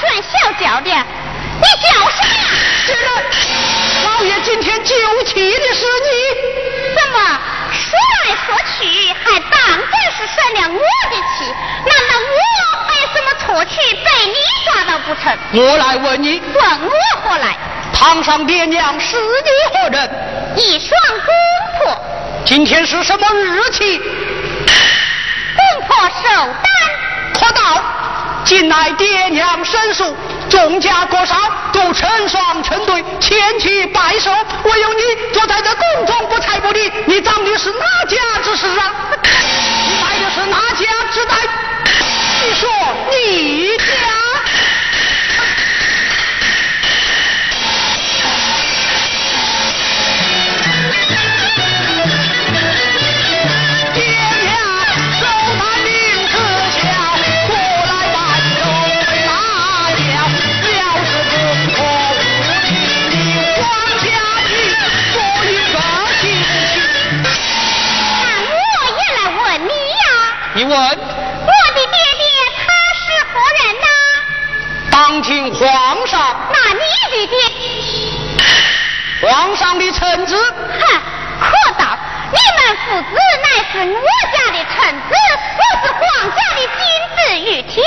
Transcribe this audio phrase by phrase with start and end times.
[0.00, 2.24] 我大选小脚的，你叫啥？
[2.86, 3.08] 是的，
[4.04, 6.10] 老爷今天救气的是你。
[6.96, 7.18] 怎么
[7.70, 10.80] 说来说去，还当真是生了我
[11.10, 11.44] 的气？
[11.84, 12.38] 难道我
[12.88, 15.36] 还有什么错去被你抓到不成？
[15.52, 16.92] 我来问你，问我
[17.22, 17.54] 何来？
[17.92, 20.10] 堂上爹娘是你何人？
[20.56, 21.28] 一双公
[21.78, 22.02] 婆。
[22.46, 23.98] 今天是什么日期？
[23.98, 26.70] 公婆寿诞。
[27.32, 27.82] 可到，
[28.50, 30.16] 近来爹娘申诉，
[30.48, 31.36] 众家国少
[31.72, 34.28] 都成双成对千奇百寿，
[34.64, 35.02] 唯有你
[35.32, 38.92] 坐在这宫中不睬不理，你长的是哪家之事啊？
[39.86, 41.36] 你来的是哪家之代？
[42.42, 42.68] 你说
[43.12, 44.19] 你家？
[75.30, 75.36] 呐？
[75.36, 76.80] 当今皇上，那你
[77.12, 77.38] 的爹？
[79.22, 81.00] 皇上的臣子，哼，
[81.40, 81.96] 可道
[82.32, 84.74] 你们父子乃是我家的臣
[85.08, 85.14] 子，
[85.56, 86.74] 我是皇家的金
[87.14, 87.80] 子玉体。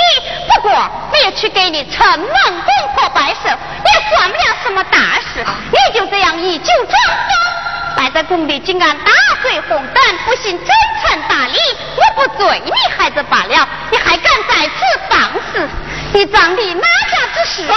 [0.48, 0.70] 不过
[1.12, 5.44] 没有去给你城门公婆拜寿，也算不了什么大事。
[5.70, 9.12] 你就这样以酒装疯，摆在宫里竟敢大
[9.42, 10.68] 醉红灯，不信真
[11.02, 11.58] 诚大礼，
[11.96, 15.20] 我不罪你孩子罢了，你还敢在此放
[15.52, 15.68] 肆？
[16.14, 16.80] 你长的哪
[17.10, 17.66] 家之事？
[17.66, 17.74] 害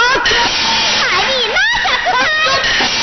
[1.26, 2.97] 你哪家之财？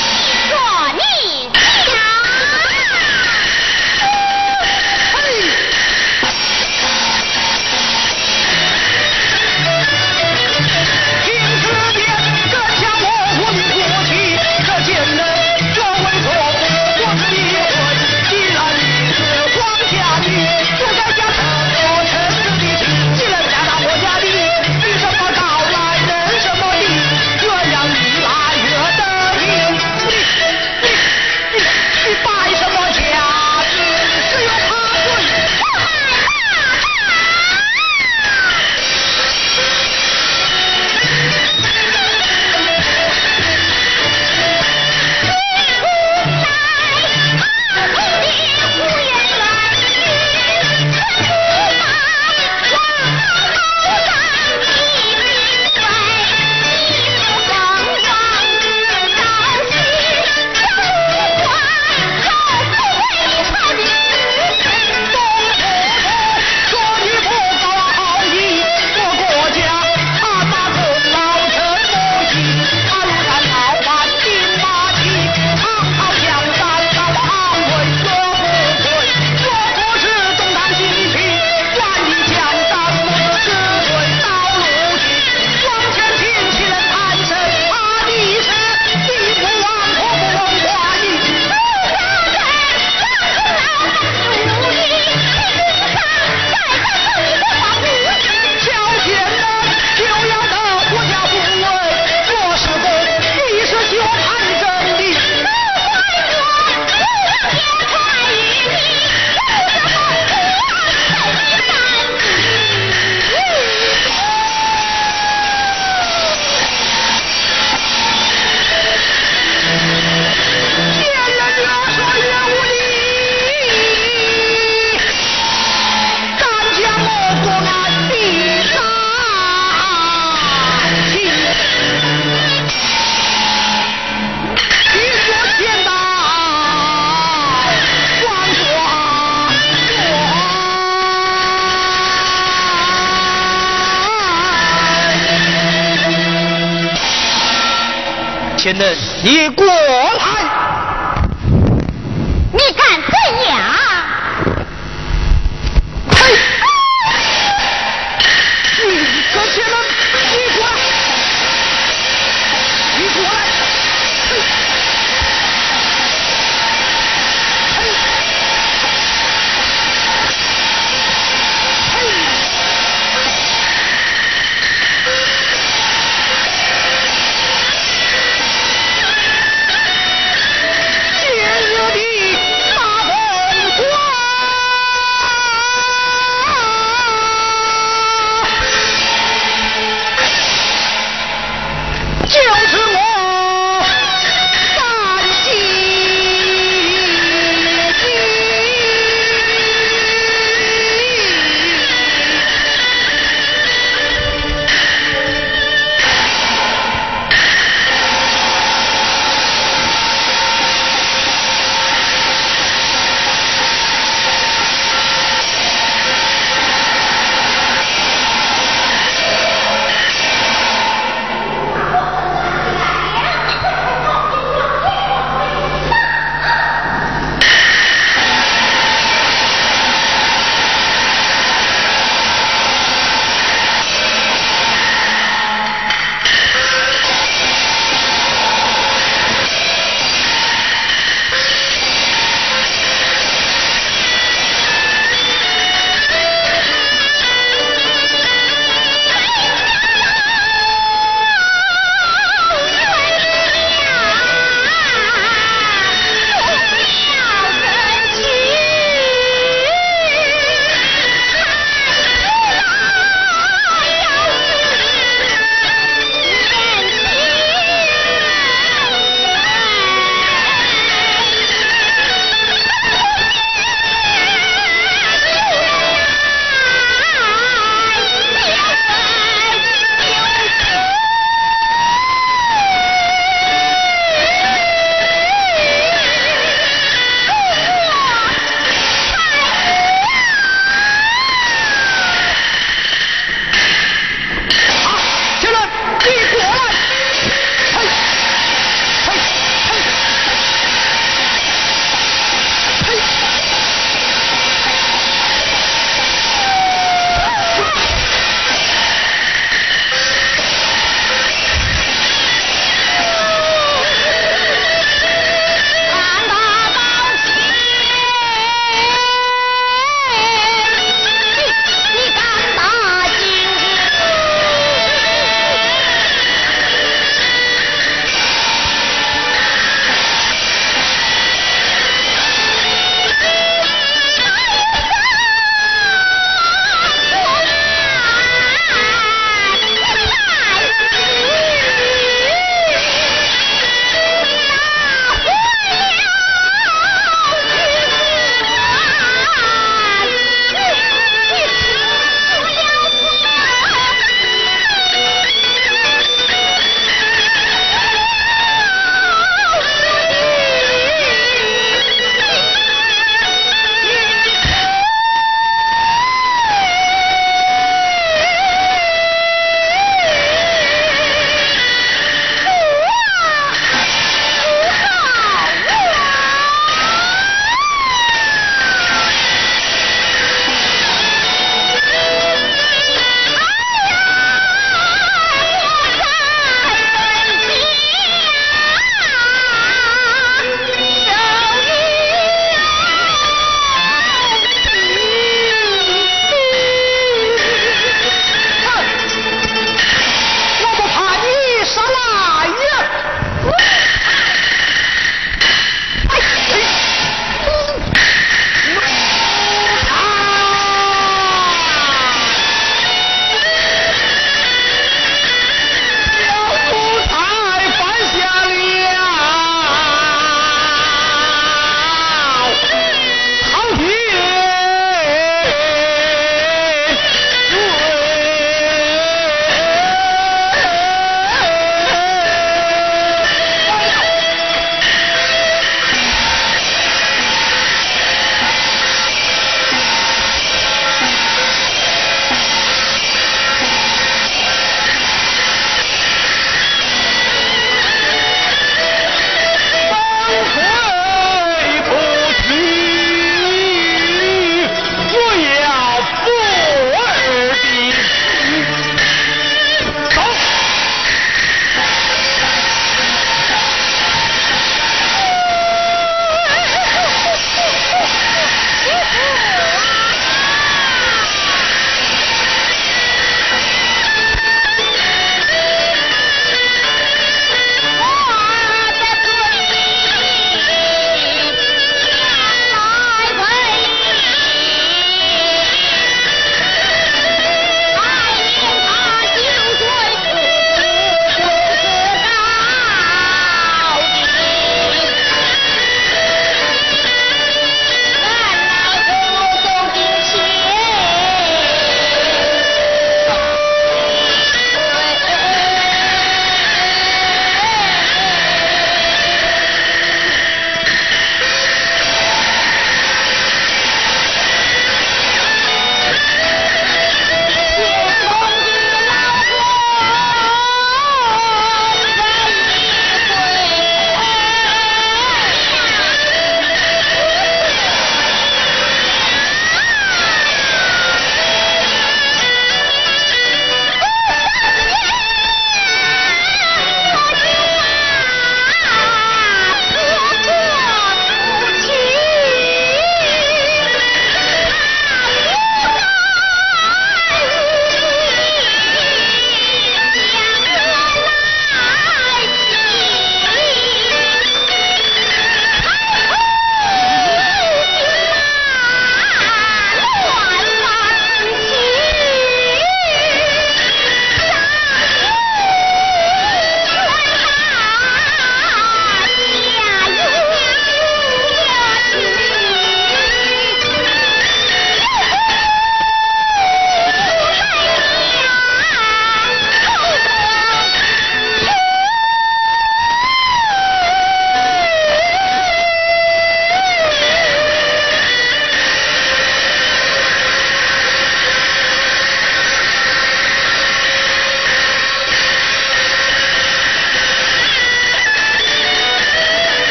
[149.26, 149.66] 已，过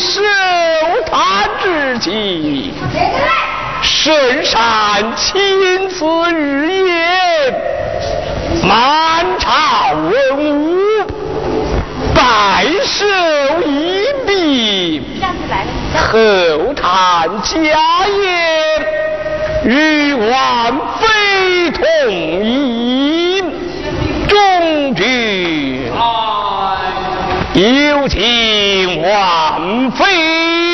[0.00, 0.22] 夫的寿
[1.10, 2.72] 坛之气，
[3.82, 7.54] 圣上亲自御宴，
[8.64, 10.10] 满朝文
[10.56, 10.80] 武。
[12.14, 13.06] 拜寿
[13.66, 15.02] 一毕，
[15.94, 17.58] 后谈家
[18.06, 18.86] 宴，
[19.64, 21.86] 与王妃同
[22.42, 22.99] 饮。
[27.60, 30.69] 有请王妃。